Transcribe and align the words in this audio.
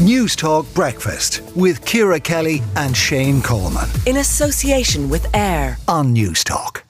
News 0.00 0.34
Talk 0.34 0.64
Breakfast 0.72 1.42
with 1.54 1.84
Ciara 1.84 2.18
Kelly 2.18 2.62
and 2.74 2.96
Shane 2.96 3.42
Coleman. 3.42 3.86
In 4.06 4.16
association 4.16 5.10
with 5.10 5.26
AIR 5.36 5.76
on 5.88 6.14
News 6.14 6.42
Talk. 6.42 6.84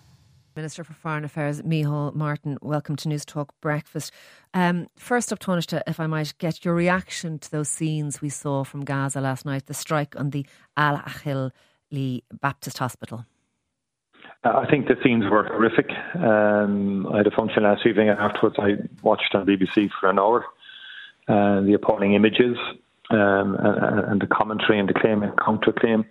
Minister 0.54 0.84
for 0.84 0.92
Foreign 0.92 1.24
Affairs, 1.24 1.60
Micheál 1.62 2.14
Martin, 2.14 2.56
welcome 2.62 2.94
to 2.94 3.08
News 3.08 3.24
Talk 3.24 3.52
Breakfast. 3.60 4.12
Um, 4.54 4.86
first 4.96 5.32
up, 5.32 5.40
Taoiseach, 5.40 5.82
if 5.88 5.98
I 5.98 6.06
might 6.06 6.38
get 6.38 6.64
your 6.64 6.72
reaction 6.72 7.40
to 7.40 7.50
those 7.50 7.68
scenes 7.68 8.22
we 8.22 8.28
saw 8.28 8.62
from 8.62 8.84
Gaza 8.84 9.20
last 9.20 9.44
night, 9.44 9.66
the 9.66 9.74
strike 9.74 10.14
on 10.14 10.30
the 10.30 10.46
Al 10.76 10.98
Ahli 10.98 12.22
Baptist 12.40 12.78
Hospital. 12.78 13.26
Uh, 14.44 14.50
I 14.50 14.70
think 14.70 14.86
the 14.86 14.94
scenes 15.02 15.24
were 15.28 15.42
horrific. 15.42 15.90
Um, 16.14 17.08
I 17.12 17.16
had 17.16 17.26
a 17.26 17.32
function 17.32 17.64
last 17.64 17.84
evening, 17.84 18.08
and 18.08 18.20
afterwards 18.20 18.54
I 18.60 18.74
watched 19.02 19.34
on 19.34 19.46
BBC 19.46 19.90
for 20.00 20.08
an 20.08 20.20
hour. 20.20 20.44
Uh, 21.26 21.60
the 21.62 21.74
appalling 21.74 22.14
images, 22.14 22.56
um, 23.10 23.56
and, 23.58 24.00
and, 24.10 24.20
the 24.20 24.26
commentary 24.26 24.78
and 24.78 24.88
the 24.88 24.94
claim 24.94 25.22
and 25.22 25.32
counterclaim. 25.36 26.04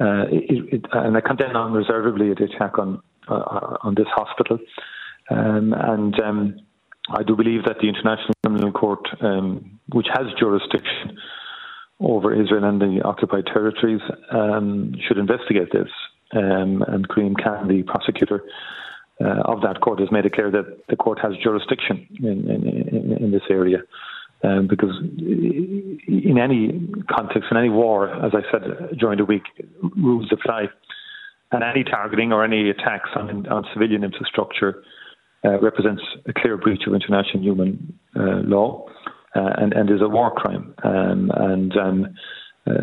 Uh, 0.00 0.26
it, 0.30 0.74
it, 0.74 0.84
and 0.92 1.16
I 1.16 1.20
condemn 1.20 1.56
unreservedly 1.56 2.32
the 2.34 2.44
attack 2.44 2.78
on 2.78 3.02
uh, 3.28 3.76
on 3.82 3.94
this 3.94 4.06
hospital. 4.14 4.58
Um, 5.30 5.74
and 5.76 6.20
um, 6.20 6.60
I 7.10 7.22
do 7.22 7.36
believe 7.36 7.64
that 7.64 7.76
the 7.80 7.88
International 7.88 8.34
Criminal 8.44 8.72
Court, 8.72 9.06
um, 9.20 9.78
which 9.92 10.06
has 10.14 10.26
jurisdiction 10.38 11.18
over 12.00 12.32
Israel 12.34 12.64
and 12.64 12.80
the 12.80 13.02
occupied 13.04 13.46
territories, 13.46 14.00
um, 14.30 14.94
should 15.06 15.18
investigate 15.18 15.72
this. 15.72 15.88
Um, 16.32 16.82
and 16.86 17.08
Karim 17.08 17.34
Khan, 17.34 17.68
the 17.68 17.82
prosecutor 17.82 18.44
uh, 19.20 19.42
of 19.44 19.62
that 19.62 19.80
court, 19.80 20.00
has 20.00 20.12
made 20.12 20.26
it 20.26 20.34
clear 20.34 20.50
that 20.50 20.86
the 20.88 20.96
court 20.96 21.18
has 21.20 21.32
jurisdiction 21.42 22.06
in, 22.20 22.50
in, 22.50 22.68
in, 22.68 23.12
in 23.24 23.30
this 23.30 23.42
area. 23.50 23.78
Um, 24.44 24.68
because 24.68 24.94
in 25.02 26.38
any 26.40 26.80
context, 27.10 27.48
in 27.50 27.56
any 27.56 27.70
war, 27.70 28.08
as 28.24 28.32
I 28.34 28.42
said 28.52 28.96
during 28.96 29.18
the 29.18 29.24
week, 29.24 29.42
rules 29.96 30.30
apply. 30.32 30.66
And 31.50 31.64
any 31.64 31.82
targeting 31.82 32.32
or 32.32 32.44
any 32.44 32.70
attacks 32.70 33.10
on, 33.16 33.46
on 33.48 33.64
civilian 33.72 34.04
infrastructure 34.04 34.82
uh, 35.44 35.58
represents 35.60 36.02
a 36.26 36.32
clear 36.32 36.56
breach 36.56 36.82
of 36.86 36.94
international 36.94 37.42
human 37.42 37.98
uh, 38.14 38.42
law 38.44 38.86
uh, 39.34 39.50
and, 39.56 39.72
and 39.72 39.90
is 39.90 40.02
a 40.02 40.08
war 40.08 40.30
crime. 40.30 40.74
Um, 40.84 41.32
and, 41.34 41.76
um, 41.76 42.14
uh, 42.66 42.74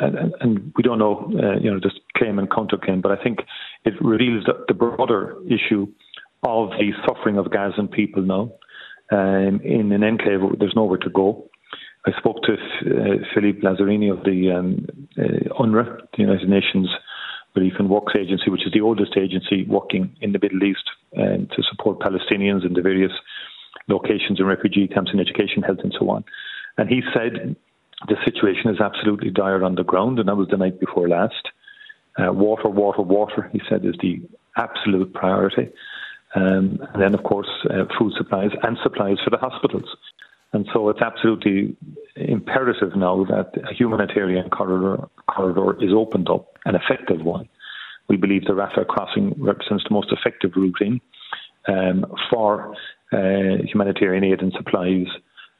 and, 0.00 0.34
and 0.40 0.72
we 0.76 0.82
don't 0.82 0.98
know, 0.98 1.30
uh, 1.42 1.58
you 1.58 1.70
know, 1.70 1.80
this 1.82 1.92
claim 2.16 2.38
and 2.38 2.50
counterclaim, 2.50 3.00
but 3.00 3.12
I 3.12 3.22
think 3.22 3.38
it 3.84 3.94
reveals 4.00 4.44
the, 4.44 4.64
the 4.66 4.74
broader 4.74 5.36
issue 5.46 5.86
of 6.42 6.70
the 6.70 6.92
suffering 7.06 7.38
of 7.38 7.50
Gazan 7.50 7.88
people 7.88 8.22
now 8.22 8.52
um, 9.10 9.60
in 9.64 9.92
an 9.92 10.02
enclave. 10.02 10.40
There's 10.58 10.76
nowhere 10.76 10.98
to 10.98 11.10
go. 11.10 11.48
I 12.06 12.12
spoke 12.18 12.42
to 12.44 12.54
uh, 12.54 13.24
Philippe 13.34 13.60
Lazzarini 13.60 14.10
of 14.10 14.24
the 14.24 14.52
um, 14.52 14.86
uh, 15.18 15.62
UNRWA, 15.62 16.00
the 16.16 16.22
United 16.22 16.48
Nations 16.48 16.88
Relief 17.54 17.74
and 17.78 17.90
Works 17.90 18.14
Agency, 18.18 18.50
which 18.50 18.66
is 18.66 18.72
the 18.72 18.80
oldest 18.80 19.16
agency 19.16 19.64
working 19.64 20.16
in 20.20 20.32
the 20.32 20.38
Middle 20.40 20.62
East 20.62 20.84
um, 21.16 21.48
to 21.54 21.62
support 21.70 21.98
Palestinians 21.98 22.64
in 22.64 22.74
the 22.74 22.82
various 22.82 23.12
locations 23.88 24.38
in 24.38 24.46
refugee 24.46 24.86
camps 24.86 25.10
in 25.12 25.20
education, 25.20 25.62
health, 25.62 25.80
and 25.82 25.94
so 25.98 26.08
on. 26.10 26.24
And 26.76 26.88
he 26.88 27.02
said 27.12 27.56
the 28.06 28.16
situation 28.24 28.70
is 28.70 28.80
absolutely 28.80 29.30
dire 29.30 29.64
on 29.64 29.74
the 29.74 29.82
ground, 29.82 30.18
and 30.18 30.28
that 30.28 30.36
was 30.36 30.48
the 30.48 30.56
night 30.56 30.78
before 30.78 31.08
last. 31.08 31.48
Uh, 32.16 32.32
water, 32.32 32.68
water, 32.68 33.02
water, 33.02 33.48
he 33.52 33.60
said, 33.68 33.84
is 33.84 33.94
the 34.00 34.20
absolute 34.56 35.12
priority. 35.12 35.68
Um, 36.34 36.78
and 36.92 37.02
then, 37.02 37.14
of 37.14 37.22
course, 37.24 37.48
uh, 37.70 37.84
food 37.98 38.12
supplies 38.16 38.50
and 38.62 38.76
supplies 38.82 39.16
for 39.24 39.30
the 39.30 39.38
hospitals. 39.38 39.88
And 40.52 40.66
so 40.72 40.88
it's 40.88 41.00
absolutely 41.00 41.76
imperative 42.16 42.96
now 42.96 43.24
that 43.24 43.52
a 43.70 43.74
humanitarian 43.74 44.48
corridor, 44.50 45.08
corridor 45.26 45.82
is 45.82 45.92
opened 45.92 46.28
up, 46.30 46.56
an 46.64 46.74
effective 46.74 47.22
one. 47.22 47.48
We 48.08 48.16
believe 48.16 48.44
the 48.44 48.52
Rafah 48.52 48.86
crossing 48.86 49.34
represents 49.38 49.84
the 49.84 49.94
most 49.94 50.10
effective 50.10 50.52
routing 50.56 51.00
um, 51.68 52.06
for 52.30 52.74
uh, 53.12 53.62
humanitarian 53.70 54.24
aid 54.24 54.40
and 54.40 54.52
supplies 54.56 55.06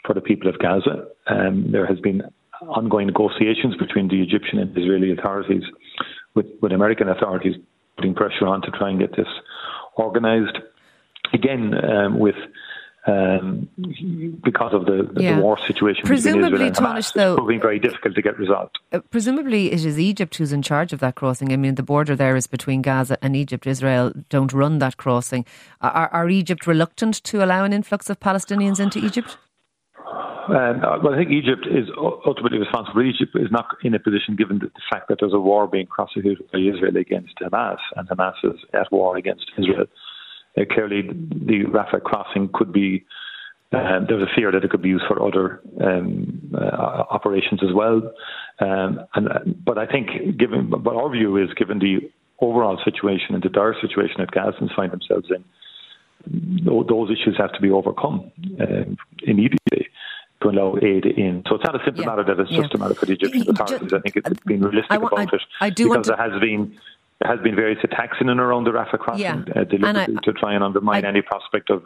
for 0.07 0.15
the 0.15 0.23
people 0.23 0.49
of 0.49 0.59
Gaza. 0.59 1.09
Um, 1.27 1.71
there 1.71 1.87
has 1.87 2.01
been 2.01 2.23
ongoing 2.63 3.07
negotiations 3.07 3.77
between 3.77 4.09
the 4.09 4.23
Egyptian 4.23 4.59
and 4.59 4.77
Israeli 4.77 5.13
authorities, 5.13 5.63
with, 6.35 6.47
with 6.63 6.73
American 6.73 7.09
authorities 7.09 7.57
putting 7.97 8.15
pressure 8.15 8.47
on 8.47 8.63
to 8.63 8.71
try 8.71 8.91
and 8.91 8.99
get 8.99 9.15
this 9.17 9.29
organised. 9.99 10.59
Again, 11.33 11.75
um, 11.85 12.19
with 12.19 12.37
um, 13.09 13.69
because 14.45 14.75
of 14.75 14.85
the, 14.85 15.09
the, 15.13 15.23
yeah. 15.23 15.39
war 15.39 15.59
situation 15.67 16.03
presumably, 16.05 16.51
between 16.51 16.73
Israel 16.73 16.89
and 16.91 16.97
Hamas, 16.99 17.13
though, 17.15 17.33
it's 17.33 17.39
proving 17.39 17.61
very 17.61 17.79
difficult 17.79 18.15
to 18.15 18.23
get 18.23 18.39
resolved. 18.39 18.79
Uh, 18.93 19.01
presumably, 19.11 19.73
it 19.73 19.85
is 19.85 19.99
Egypt 19.99 20.37
who's 20.37 20.53
in 20.53 20.63
charge 20.63 20.93
of 20.93 21.01
that 21.01 21.15
crossing. 21.15 21.53
I 21.53 21.57
mean, 21.57 21.77
the 21.77 21.83
border 21.83 22.15
there 22.15 22.37
is 22.37 22.47
between 22.47 22.83
Gaza 22.83 23.17
and 23.23 23.35
Egypt. 23.35 23.67
Israel 23.67 24.13
don't 24.29 24.53
run 24.53 24.79
that 24.79 24.97
crossing. 24.97 25.47
Are, 25.81 26.09
are 26.09 26.29
Egypt 26.29 26.67
reluctant 26.67 27.23
to 27.25 27.43
allow 27.43 27.65
an 27.65 27.73
influx 27.73 28.11
of 28.11 28.21
Palestinians 28.21 28.81
into 28.81 28.99
Egypt? 29.05 29.39
Um, 30.49 30.81
well, 31.03 31.13
I 31.13 31.19
think 31.19 31.31
Egypt 31.31 31.67
is 31.71 31.89
ultimately 32.25 32.59
responsible. 32.59 33.03
Egypt 33.03 33.37
is 33.37 33.51
not 33.51 33.67
in 33.85 33.95
a 33.95 33.99
position, 33.99 34.35
given 34.35 34.59
the, 34.59 34.71
fact 34.91 35.09
that 35.09 35.19
there's 35.21 35.35
a 35.35 35.39
war 35.39 35.67
being 35.67 35.87
prosecuted 35.87 36.51
by 36.51 36.59
Israel 36.59 36.97
against 36.97 37.35
Hamas, 37.39 37.77
and 37.97 38.09
Hamas 38.09 38.33
is 38.43 38.59
at 38.73 38.91
war 38.91 39.19
against 39.19 39.45
Israel. 39.59 39.85
Uh, 40.57 40.63
clearly, 40.71 41.03
the 41.03 41.65
Rafah 41.69 42.03
crossing 42.03 42.49
could 42.55 42.73
be. 42.73 43.05
Uh, 43.71 44.01
there's 44.09 44.23
a 44.23 44.35
fear 44.35 44.51
that 44.51 44.65
it 44.65 44.71
could 44.71 44.81
be 44.81 44.89
used 44.89 45.05
for 45.07 45.23
other 45.23 45.61
um, 45.85 46.41
uh, 46.55 47.05
operations 47.11 47.61
as 47.63 47.75
well. 47.75 48.01
Um, 48.61 49.01
and, 49.15 49.63
but 49.63 49.77
I 49.77 49.85
think, 49.85 50.39
given, 50.39 50.71
but 50.71 50.97
our 50.97 51.11
view 51.11 51.37
is, 51.37 51.51
given 51.53 51.79
the 51.79 52.11
overall 52.41 52.81
situation 52.83 53.35
and 53.35 53.43
the 53.43 53.51
dire 53.51 53.75
situation 53.83 54.17
that 54.21 54.31
Gazans 54.31 54.75
find 54.75 54.91
themselves 54.91 55.29
in, 55.29 55.45
those 56.65 57.11
issues 57.11 57.37
have 57.37 57.53
to 57.53 57.61
be 57.61 57.71
overcome 57.71 58.33
uh, 58.59 58.85
immediately 59.23 59.89
to 60.43 60.51
allow 60.51 60.77
aid 60.83 61.05
in. 61.07 61.43
So 61.49 61.57
it's 61.57 61.65
not 61.65 61.75
a 61.75 61.85
simple 61.85 62.05
yeah. 62.05 62.11
matter 62.11 62.25
that 62.25 62.41
it's 62.41 62.51
yeah. 62.51 62.63
just 62.63 62.75
a 62.75 62.79
matter 62.79 62.95
for 62.95 63.07
the 63.07 63.13
Egyptian 63.13 63.49
authorities. 63.49 63.93
I 63.93 64.01
think 64.01 64.17
it's 64.17 64.41
been 64.45 64.63
realistic 64.63 64.91
I, 64.91 64.95
I, 64.95 64.99
about 64.99 65.35
it 65.35 65.43
I 65.61 65.71
do 65.71 65.89
because 65.89 66.07
there 66.07 66.17
has 66.17 66.41
been 66.41 66.79
there 67.21 67.31
has 67.31 67.43
been 67.43 67.57
various 67.57 67.83
attacks 67.83 68.19
in 68.21 68.29
and 68.29 68.39
around 68.39 68.65
the 68.65 68.71
Rafah 68.71 68.99
crossing 68.99 69.23
yeah. 69.23 69.43
uh, 69.57 69.65
deliberately 69.65 70.17
I, 70.17 70.21
to 70.25 70.33
try 70.33 70.55
and 70.55 70.63
undermine 70.63 71.05
any 71.05 71.23
prospect 71.23 71.71
of 71.71 71.83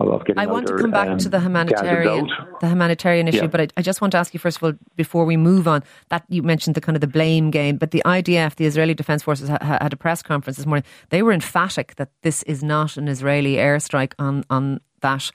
of 0.00 0.24
getting 0.24 0.40
I 0.40 0.46
want 0.46 0.66
to 0.66 0.76
come 0.76 0.90
back 0.90 1.08
um, 1.08 1.18
to 1.18 1.28
the 1.28 1.40
humanitarian, 1.40 2.28
the 2.60 2.68
humanitarian 2.68 3.28
issue, 3.28 3.46
but 3.46 3.60
I, 3.60 3.68
I, 3.76 3.82
just 3.82 4.00
want 4.00 4.12
to 4.12 4.18
ask 4.18 4.34
you 4.34 4.40
first 4.40 4.56
of 4.56 4.64
all, 4.64 4.72
before 4.96 5.24
we 5.24 5.36
move 5.36 5.68
on, 5.68 5.84
that 6.08 6.24
you 6.28 6.42
mentioned 6.42 6.74
the 6.74 6.80
kind 6.80 6.96
of 6.96 7.00
the 7.00 7.06
blame 7.06 7.50
game, 7.50 7.76
but 7.76 7.92
the 7.92 8.02
IDF, 8.04 8.56
the 8.56 8.66
Israeli 8.66 8.94
Defense 8.94 9.22
Forces, 9.22 9.48
ha, 9.48 9.58
had 9.60 9.92
a 9.92 9.96
press 9.96 10.22
conference 10.22 10.56
this 10.56 10.66
morning. 10.66 10.84
They 11.10 11.22
were 11.22 11.32
emphatic 11.32 11.94
that 11.96 12.10
this 12.22 12.42
is 12.44 12.64
not 12.64 12.96
an 12.96 13.06
Israeli 13.06 13.54
airstrike 13.56 14.14
on 14.18 14.44
on 14.50 14.80
that 15.02 15.30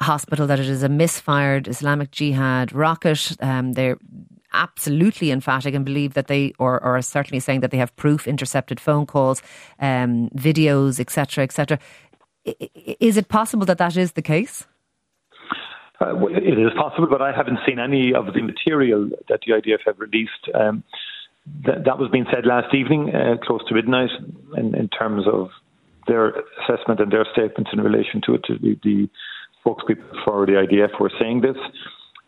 hospital, 0.00 0.46
that 0.46 0.60
it 0.60 0.68
is 0.68 0.82
a 0.82 0.88
misfired 0.88 1.68
Islamic 1.68 2.10
Jihad 2.10 2.72
rocket. 2.72 3.36
Um, 3.40 3.72
they're 3.72 3.98
absolutely 4.52 5.30
emphatic 5.30 5.74
and 5.74 5.84
believe 5.84 6.14
that 6.14 6.28
they, 6.28 6.52
or, 6.58 6.82
or 6.82 6.96
are 6.96 7.02
certainly 7.02 7.40
saying 7.40 7.60
that 7.60 7.70
they 7.70 7.76
have 7.78 7.94
proof, 7.96 8.26
intercepted 8.26 8.80
phone 8.80 9.06
calls, 9.06 9.42
um, 9.80 10.30
videos, 10.30 10.98
etc., 10.98 11.44
etc. 11.44 11.78
Is 12.44 13.16
it 13.16 13.28
possible 13.28 13.66
that 13.66 13.78
that 13.78 13.96
is 13.96 14.12
the 14.12 14.22
case? 14.22 14.66
Uh, 16.00 16.14
well, 16.14 16.34
it 16.34 16.58
is 16.58 16.70
possible, 16.76 17.08
but 17.10 17.20
I 17.20 17.32
haven't 17.32 17.58
seen 17.66 17.78
any 17.78 18.14
of 18.14 18.26
the 18.32 18.42
material 18.42 19.10
that 19.28 19.40
the 19.44 19.52
IDF 19.52 19.80
have 19.84 19.98
released. 19.98 20.48
Um, 20.54 20.84
that, 21.64 21.98
was 21.98 22.08
being 22.10 22.26
said 22.32 22.46
last 22.46 22.74
evening, 22.74 23.14
uh, 23.14 23.36
close 23.42 23.62
to 23.68 23.74
midnight, 23.74 24.10
in, 24.56 24.74
in, 24.74 24.88
terms 24.88 25.24
of 25.26 25.48
their 26.06 26.34
assessment 26.62 27.00
and 27.00 27.10
their 27.10 27.26
statements 27.32 27.70
in 27.72 27.80
relation 27.80 28.20
to 28.26 28.34
it. 28.34 28.44
To 28.44 28.58
the, 28.58 28.78
the 28.84 29.08
spokespeople 29.68 30.24
for 30.24 30.46
the 30.46 30.52
IDF 30.52 31.00
were 31.00 31.12
saying 31.20 31.42
this. 31.42 31.56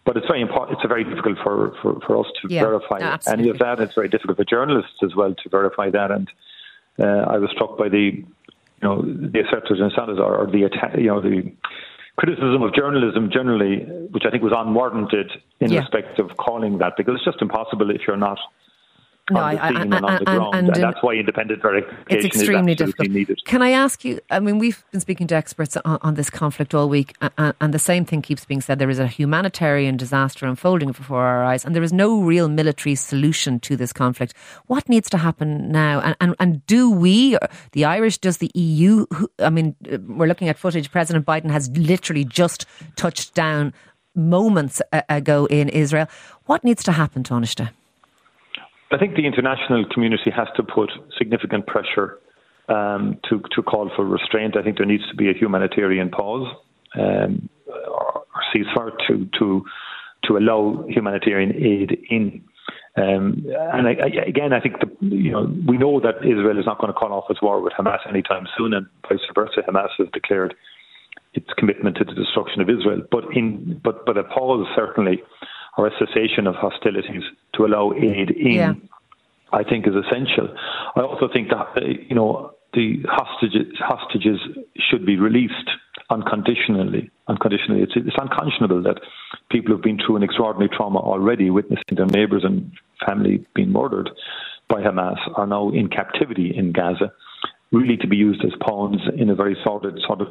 But 0.04 0.16
it's 0.16 0.26
very 0.26 0.40
important. 0.40 0.78
It's 0.78 0.88
very 0.88 1.04
difficult 1.04 1.38
for, 1.42 1.74
for, 1.82 2.00
for 2.00 2.20
us 2.20 2.26
to 2.42 2.48
yeah, 2.52 2.62
verify 2.62 2.98
absolutely. 3.00 3.42
any 3.42 3.50
of 3.50 3.58
that. 3.58 3.80
It's 3.80 3.94
very 3.94 4.08
difficult 4.08 4.38
for 4.38 4.44
journalists 4.44 4.96
as 5.04 5.14
well 5.14 5.34
to 5.34 5.48
verify 5.48 5.90
that. 5.90 6.10
And 6.10 6.28
uh, 6.98 7.30
I 7.30 7.36
was 7.36 7.50
struck 7.50 7.76
by 7.76 7.88
the, 7.88 7.98
you 8.16 8.26
know, 8.82 9.02
the 9.02 9.40
assertions 9.40 9.80
and 9.80 9.92
Salazar 9.94 10.36
or 10.36 10.46
the 10.46 10.70
you 10.98 11.06
know, 11.06 11.20
the 11.20 11.52
criticism 12.16 12.62
of 12.62 12.74
journalism 12.74 13.30
generally, 13.32 13.84
which 14.10 14.24
I 14.26 14.30
think 14.30 14.42
was 14.42 14.52
unwarranted 14.56 15.32
in 15.60 15.72
yeah. 15.72 15.80
respect 15.80 16.18
of 16.18 16.36
calling 16.38 16.78
that, 16.78 16.94
because 16.96 17.16
it's 17.16 17.24
just 17.24 17.40
impossible 17.42 17.90
if 17.90 18.02
you're 18.06 18.16
not 18.16 18.38
no, 19.30 19.40
I, 19.40 19.54
I, 19.54 19.68
and, 19.68 19.94
and, 19.94 20.28
and, 20.28 20.54
and, 20.54 20.74
that's 20.74 21.02
why 21.02 21.14
independent 21.14 21.62
verification 21.62 22.06
it's 22.08 22.24
extremely 22.24 22.74
difficult. 22.74 23.08
Needed. 23.08 23.40
Can 23.44 23.62
I 23.62 23.70
ask 23.70 24.04
you? 24.04 24.20
I 24.30 24.40
mean, 24.40 24.58
we've 24.58 24.84
been 24.90 25.00
speaking 25.00 25.26
to 25.28 25.34
experts 25.34 25.76
on, 25.76 25.98
on 26.02 26.14
this 26.14 26.30
conflict 26.30 26.74
all 26.74 26.88
week, 26.88 27.16
and, 27.38 27.54
and, 27.60 27.74
the 27.74 27.78
same 27.78 28.04
thing 28.04 28.22
keeps 28.22 28.44
being 28.44 28.60
said. 28.60 28.78
There 28.78 28.90
is 28.90 28.98
a 28.98 29.06
humanitarian 29.06 29.96
disaster 29.96 30.46
unfolding 30.46 30.92
before 30.92 31.22
our 31.22 31.44
eyes, 31.44 31.64
and 31.64 31.74
there 31.74 31.82
is 31.82 31.92
no 31.92 32.20
real 32.20 32.48
military 32.48 32.94
solution 32.94 33.60
to 33.60 33.76
this 33.76 33.92
conflict. 33.92 34.34
What 34.66 34.88
needs 34.88 35.08
to 35.10 35.18
happen 35.18 35.70
now? 35.70 36.00
And 36.00 36.16
and, 36.20 36.34
and 36.38 36.66
do 36.66 36.90
we, 36.90 37.36
the 37.72 37.84
Irish, 37.84 38.18
does 38.18 38.38
the 38.38 38.50
EU? 38.54 39.06
I 39.38 39.50
mean, 39.50 39.76
we're 40.06 40.26
looking 40.26 40.48
at 40.48 40.58
footage. 40.58 40.90
President 40.90 41.26
Biden 41.26 41.50
has 41.50 41.70
literally 41.70 42.24
just 42.24 42.66
touched 42.96 43.34
down 43.34 43.72
moments 44.14 44.82
ago 45.08 45.46
in 45.46 45.68
Israel. 45.68 46.06
What 46.46 46.64
needs 46.64 46.82
to 46.84 46.92
happen, 46.92 47.22
Taoiseach? 47.22 47.70
I 48.92 48.98
think 48.98 49.14
the 49.14 49.26
international 49.26 49.84
community 49.92 50.30
has 50.30 50.48
to 50.56 50.62
put 50.62 50.90
significant 51.16 51.66
pressure 51.66 52.18
um, 52.68 53.18
to 53.28 53.42
to 53.54 53.62
call 53.62 53.90
for 53.94 54.04
restraint. 54.04 54.56
I 54.56 54.62
think 54.62 54.78
there 54.78 54.86
needs 54.86 55.08
to 55.10 55.16
be 55.16 55.30
a 55.30 55.34
humanitarian 55.34 56.10
pause 56.10 56.54
um, 56.98 57.48
or 57.66 58.24
ceasefire 58.54 58.92
to 59.08 59.28
to 59.38 59.64
to 60.24 60.36
allow 60.36 60.84
humanitarian 60.88 61.54
aid 61.54 61.98
in. 62.08 62.44
Um, 62.96 63.46
and 63.46 63.86
I, 63.86 63.92
I, 64.02 64.26
again, 64.26 64.52
I 64.52 64.60
think 64.60 64.74
the, 64.80 65.06
you 65.06 65.30
know 65.30 65.42
we 65.66 65.78
know 65.78 66.00
that 66.00 66.16
Israel 66.24 66.58
is 66.58 66.66
not 66.66 66.78
going 66.78 66.92
to 66.92 66.98
call 66.98 67.12
off 67.12 67.30
its 67.30 67.40
war 67.40 67.60
with 67.60 67.72
Hamas 67.78 68.06
anytime 68.08 68.46
soon, 68.58 68.74
and 68.74 68.86
vice 69.08 69.20
versa. 69.34 69.62
Hamas 69.68 69.90
has 69.98 70.08
declared 70.12 70.54
its 71.34 71.46
commitment 71.56 71.96
to 71.98 72.04
the 72.04 72.14
destruction 72.14 72.60
of 72.60 72.68
Israel, 72.68 73.02
but 73.10 73.24
in 73.34 73.80
but 73.84 74.04
but 74.04 74.18
a 74.18 74.24
pause 74.24 74.66
certainly 74.74 75.22
or 75.80 75.86
a 75.86 75.92
cessation 75.98 76.46
of 76.46 76.54
hostilities 76.56 77.22
to 77.54 77.64
allow 77.64 77.92
aid 77.94 78.30
in. 78.30 78.52
Yeah. 78.52 78.74
I 79.52 79.64
think 79.64 79.88
is 79.88 79.94
essential. 79.94 80.46
I 80.94 81.00
also 81.00 81.26
think 81.32 81.48
that 81.48 81.66
uh, 81.74 81.80
you 82.08 82.14
know 82.14 82.52
the 82.72 83.02
hostages 83.08 83.66
hostages 83.80 84.38
should 84.78 85.04
be 85.04 85.16
released 85.16 85.70
unconditionally. 86.08 87.10
Unconditionally, 87.26 87.82
it's, 87.82 87.92
it's 87.96 88.16
unconscionable 88.20 88.80
that 88.82 89.00
people 89.50 89.72
who've 89.74 89.82
been 89.82 89.98
through 89.98 90.16
an 90.16 90.22
extraordinary 90.22 90.68
trauma 90.68 91.00
already, 91.00 91.50
witnessing 91.50 91.96
their 91.96 92.06
neighbours 92.06 92.44
and 92.44 92.70
family 93.04 93.44
being 93.54 93.72
murdered 93.72 94.10
by 94.68 94.82
Hamas, 94.82 95.18
are 95.36 95.48
now 95.48 95.70
in 95.70 95.88
captivity 95.88 96.54
in 96.56 96.70
Gaza 96.70 97.12
really 97.72 97.96
to 97.96 98.08
be 98.08 98.16
used 98.16 98.44
as 98.44 98.50
pawns 98.60 99.00
in 99.16 99.30
a 99.30 99.34
very 99.34 99.56
sordid 99.62 99.96
sort 100.06 100.20
of 100.20 100.28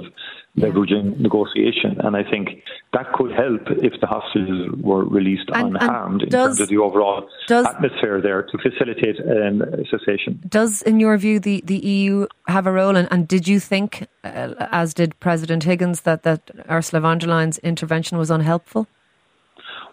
leveraging 0.57 1.17
negotiation. 1.19 1.95
And 1.99 2.15
I 2.15 2.23
think 2.23 2.63
that 2.91 3.13
could 3.13 3.31
help 3.31 3.61
if 3.81 3.93
the 4.01 4.07
hostages 4.07 4.69
were 4.81 5.05
released 5.05 5.49
and, 5.53 5.77
unharmed 5.77 6.23
and 6.23 6.31
does, 6.31 6.41
in 6.41 6.47
terms 6.47 6.59
of 6.59 6.67
the 6.69 6.77
overall 6.77 7.29
does, 7.47 7.65
atmosphere 7.65 8.21
there 8.21 8.43
to 8.43 8.57
facilitate 8.57 9.17
um, 9.21 9.63
cessation. 9.89 10.41
Does, 10.49 10.81
in 10.81 10.99
your 10.99 11.17
view, 11.17 11.39
the, 11.39 11.61
the 11.65 11.77
EU 11.77 12.27
have 12.47 12.67
a 12.67 12.71
role? 12.71 12.97
And, 12.97 13.07
and 13.09 13.27
did 13.27 13.47
you 13.47 13.59
think, 13.59 14.07
uh, 14.25 14.53
as 14.71 14.93
did 14.93 15.17
President 15.21 15.63
Higgins, 15.63 16.01
that, 16.01 16.23
that 16.23 16.51
Ursula 16.69 17.01
von 17.01 17.19
der 17.19 17.27
Leyen's 17.27 17.57
intervention 17.59 18.17
was 18.17 18.29
unhelpful? 18.29 18.87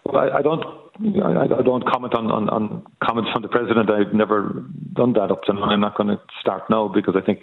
Well, 0.03 0.17
I, 0.17 0.39
I 0.39 0.41
don't 0.41 0.86
I, 0.99 1.43
I, 1.43 1.61
don't 1.61 1.85
comment 1.87 2.15
on, 2.15 2.31
on, 2.31 2.49
on, 2.49 2.85
comments 3.03 3.29
from 3.31 3.41
the 3.41 3.47
president. 3.47 3.89
I've 3.89 4.13
never 4.13 4.65
done 4.93 5.13
that 5.13 5.31
up 5.31 5.43
to 5.43 5.53
now. 5.53 5.63
I'm 5.65 5.81
not 5.81 5.95
going 5.95 6.09
to 6.09 6.19
start 6.41 6.63
now 6.69 6.87
because 6.87 7.15
I 7.15 7.21
think 7.21 7.41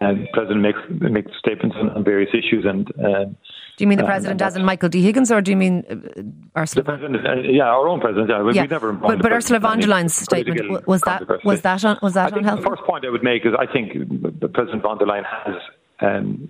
uh, 0.00 0.12
the 0.12 0.26
president 0.32 0.60
makes 0.60 0.78
makes 0.90 1.30
statements 1.38 1.76
on, 1.78 1.90
on 1.90 2.04
various 2.04 2.30
issues. 2.34 2.64
And 2.66 2.90
uh, 2.98 3.24
do 3.24 3.84
you 3.84 3.86
mean 3.86 3.98
the 3.98 4.04
uh, 4.04 4.08
president, 4.08 4.42
as 4.42 4.56
in 4.56 4.64
Michael 4.64 4.88
D. 4.88 5.02
Higgins, 5.02 5.30
or 5.30 5.40
do 5.40 5.50
you 5.50 5.56
mean 5.56 5.84
uh, 5.88 6.60
Ursula? 6.60 6.82
The 6.82 6.84
president, 6.84 7.26
uh, 7.26 7.34
yeah, 7.36 7.64
our 7.64 7.88
own 7.88 8.00
president. 8.00 8.28
Yeah, 8.28 8.42
we, 8.42 8.54
yeah. 8.54 8.64
never. 8.64 8.92
But, 8.92 9.22
but 9.22 9.32
Ursula 9.32 9.60
von 9.60 9.78
der 9.78 9.86
Leyen's 9.86 10.14
statement 10.14 10.86
was 10.86 11.00
that 11.02 11.44
was 11.44 11.62
that 11.62 11.84
on, 11.84 11.98
was 12.02 12.14
that 12.14 12.36
unhelpful? 12.36 12.70
The 12.70 12.76
first 12.76 12.86
point 12.86 13.06
I 13.06 13.10
would 13.10 13.22
make 13.22 13.46
is 13.46 13.52
I 13.58 13.66
think 13.72 13.92
the 14.40 14.48
President 14.48 14.82
von 14.82 14.98
der 14.98 15.06
Leyen 15.06 15.24
has, 15.24 15.56
um, 16.00 16.48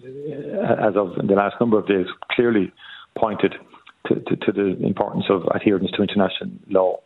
as 0.81 0.97
of 0.97 1.15
the 1.27 1.35
last 1.35 1.57
number 1.61 1.79
of 1.79 1.87
days, 1.87 2.07
clearly 2.33 2.73
pointed 3.17 3.55
to, 4.07 4.15
to, 4.21 4.37
to 4.37 4.53
the 4.53 4.87
importance 4.87 5.25
of 5.29 5.43
adherence 5.55 5.91
to 5.93 6.03
international 6.03 6.51
law. 6.69 6.99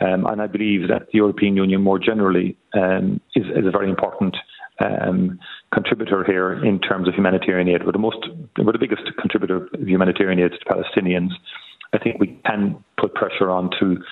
Um, 0.00 0.26
and 0.26 0.42
I 0.42 0.46
believe 0.46 0.88
that 0.88 1.06
the 1.12 1.18
European 1.18 1.56
Union 1.56 1.82
more 1.82 1.98
generally 1.98 2.56
um, 2.74 3.20
is, 3.36 3.44
is, 3.46 3.66
a 3.66 3.70
very 3.70 3.88
important 3.88 4.36
um, 4.84 5.38
contributor 5.72 6.24
here 6.24 6.64
in 6.64 6.80
terms 6.80 7.06
of 7.06 7.14
humanitarian 7.14 7.68
aid. 7.68 7.84
We're 7.84 7.92
the 7.92 7.98
most, 7.98 8.26
we're 8.58 8.72
the 8.72 8.78
biggest 8.78 9.02
contributor 9.20 9.68
of 9.72 9.88
humanitarian 9.88 10.40
aid 10.40 10.52
to 10.52 10.64
Palestinians. 10.64 11.30
I 11.92 11.98
think 11.98 12.18
we 12.18 12.40
can 12.46 12.82
put 12.98 13.14
pressure 13.14 13.50
on 13.50 13.70
to 13.78 14.02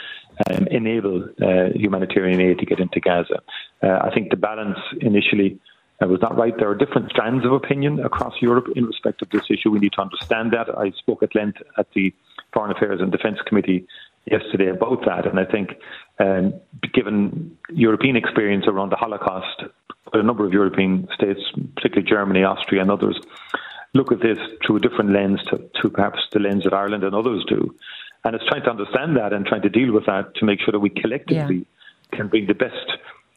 um, 0.50 0.66
enable 0.70 1.28
uh, 1.42 1.70
humanitarian 1.74 2.40
aid 2.40 2.58
to 2.58 2.66
get 2.66 2.78
into 2.78 3.00
Gaza. 3.00 3.40
Uh, 3.82 3.98
I 4.02 4.10
think 4.14 4.30
the 4.30 4.36
balance 4.36 4.78
initially 5.00 5.58
uh, 6.02 6.06
was 6.06 6.20
not 6.20 6.36
right. 6.36 6.56
There 6.56 6.68
are 6.68 6.74
different 6.74 7.10
strands 7.10 7.44
of 7.44 7.52
opinion 7.52 8.00
across 8.00 8.34
Europe 8.40 8.68
in 8.74 8.86
respect 8.86 9.22
of 9.22 9.30
this 9.30 9.44
issue. 9.50 9.70
We 9.70 9.78
need 9.78 9.92
to 9.94 10.02
understand 10.02 10.52
that. 10.52 10.68
I 10.76 10.90
spoke 10.92 11.22
at 11.22 11.34
length 11.34 11.58
at 11.78 11.86
the 11.94 12.14
Foreign 12.52 12.74
Affairs 12.74 13.00
and 13.00 13.12
Defence 13.12 13.38
Committee 13.46 13.86
yesterday 14.26 14.68
about 14.68 15.04
that, 15.06 15.26
and 15.26 15.38
I 15.38 15.44
think, 15.44 15.70
um, 16.18 16.54
given 16.92 17.56
European 17.70 18.16
experience 18.16 18.66
around 18.66 18.90
the 18.90 18.96
Holocaust, 18.96 19.64
a 20.12 20.22
number 20.22 20.44
of 20.44 20.52
European 20.52 21.08
states, 21.14 21.40
particularly 21.76 22.08
Germany, 22.08 22.44
Austria, 22.44 22.82
and 22.82 22.90
others, 22.90 23.18
look 23.94 24.12
at 24.12 24.20
this 24.20 24.38
through 24.64 24.76
a 24.76 24.80
different 24.80 25.10
lens 25.10 25.40
to, 25.50 25.58
to 25.80 25.90
perhaps 25.90 26.18
the 26.32 26.38
lens 26.38 26.64
that 26.64 26.72
Ireland 26.72 27.04
and 27.04 27.14
others 27.14 27.44
do. 27.48 27.74
And 28.24 28.34
it's 28.34 28.44
trying 28.46 28.62
to 28.64 28.70
understand 28.70 29.16
that 29.16 29.32
and 29.32 29.46
trying 29.46 29.62
to 29.62 29.68
deal 29.68 29.92
with 29.92 30.06
that 30.06 30.34
to 30.36 30.44
make 30.44 30.60
sure 30.60 30.72
that 30.72 30.80
we 30.80 30.90
collectively 30.90 31.66
yeah. 32.12 32.16
can 32.16 32.28
bring 32.28 32.46
the 32.46 32.54
best 32.54 32.74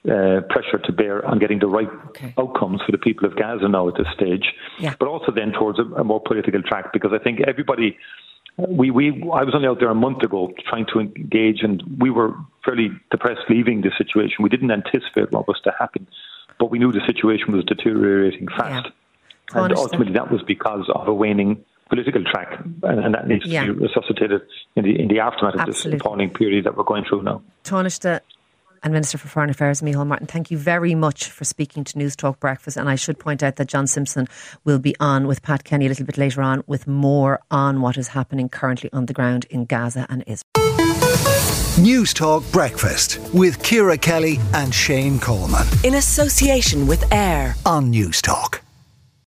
uh, 0.10 0.42
pressure 0.50 0.80
to 0.84 0.92
bear 0.92 1.26
on 1.26 1.40
getting 1.40 1.60
the 1.60 1.68
right 1.68 1.88
okay. 2.08 2.34
outcomes 2.38 2.82
for 2.86 2.92
the 2.92 2.98
people 2.98 3.26
of 3.26 3.36
Gaza 3.36 3.68
now 3.68 3.88
at 3.88 3.96
this 3.96 4.08
stage, 4.14 4.54
yeah. 4.80 4.96
but 5.00 5.08
also 5.08 5.32
then 5.32 5.54
towards 5.54 5.80
a, 5.80 5.84
a, 5.84 6.04
more 6.04 6.22
political 6.22 6.62
track 6.62 6.92
because 6.94 7.12
I 7.14 7.24
think 7.24 7.42
everybody. 7.42 7.98
We, 8.56 8.92
we, 8.92 9.10
I 9.34 9.44
was 9.44 9.56
only 9.56 9.68
out 9.68 9.80
there 9.80 9.90
a 9.90 9.96
month 9.96 10.22
ago 10.22 10.54
trying 10.70 10.86
to 10.94 11.00
engage, 11.00 11.64
and 11.64 11.82
we 12.00 12.12
were 12.12 12.36
fairly 12.64 12.92
depressed 13.10 13.42
leaving 13.50 13.82
the 13.82 13.92
situation. 13.98 14.44
We 14.44 14.50
didn't 14.50 14.70
anticipate 14.70 15.32
what 15.32 15.48
was 15.48 15.60
to 15.64 15.74
happen, 15.80 16.08
but 16.60 16.70
we 16.70 16.78
knew 16.78 16.92
the 16.92 17.02
situation 17.08 17.52
was 17.52 17.66
deteriorating 17.66 18.48
fast. 18.50 18.92
Yeah. 19.56 19.64
And 19.64 19.74
ultimately, 19.74 20.14
that 20.14 20.32
was 20.32 20.44
because 20.44 20.88
of 20.94 21.08
a 21.08 21.14
waning 21.14 21.66
political 21.90 22.24
track, 22.24 22.60
and, 22.84 23.00
and 23.00 23.14
that 23.16 23.28
needs 23.28 23.46
yeah. 23.46 23.66
to 23.66 23.74
be 23.74 23.88
resuscitated 23.88 24.42
in 24.76 24.84
the 24.84 25.00
in 25.00 25.08
the 25.08 25.20
aftermath 25.20 25.56
Absolutely. 25.56 25.70
of 25.70 25.92
this 25.92 26.02
appalling 26.02 26.30
period 26.30 26.66
that 26.66 26.78
we're 26.78 26.84
going 26.84 27.06
through 27.06 27.24
now. 27.24 27.42
Taoiseach, 27.64 28.22
and 28.84 28.94
Minister 28.94 29.18
for 29.18 29.28
Foreign 29.28 29.50
Affairs, 29.50 29.82
Micheál 29.82 30.06
Martin. 30.06 30.28
Thank 30.28 30.52
you 30.52 30.58
very 30.58 30.94
much 30.94 31.30
for 31.30 31.46
speaking 31.46 31.84
to 31.86 31.98
News 31.98 32.16
Talk 32.16 32.40
Breakfast. 32.40 32.78
And 32.78 32.90
I 32.90 32.96
should 32.96 33.18
point 33.18 33.42
out 33.42 33.56
that 33.56 33.68
John 33.68 33.88
Simpson 33.88 34.28
will 34.64 34.80
be 34.80 34.96
on 35.00 35.28
with 35.28 35.42
Pat 35.42 35.64
Kenny 35.64 35.86
a 35.86 35.90
little 35.90 36.06
bit 36.06 36.18
later 36.18 36.42
on 36.42 36.64
with 36.68 36.88
more 36.88 37.40
on 37.50 37.82
what 37.82 37.98
is 37.98 38.10
happening 38.10 38.50
currently 38.50 38.92
on 38.94 39.06
the 39.06 39.14
ground 39.14 39.46
in 39.50 39.66
Gaza 39.66 40.06
and 40.10 40.24
Israel. 40.28 40.44
News 41.80 42.14
Talk 42.14 42.44
Breakfast 42.52 43.20
with 43.34 43.64
Ciara 43.64 43.98
Kelly 43.98 44.40
and 44.54 44.74
Shane 44.74 45.20
Coleman. 45.20 45.66
In 45.84 45.96
association 45.96 46.86
with 46.86 47.12
AIR 47.12 47.56
on 47.66 47.92
Newstalk. 47.92 48.60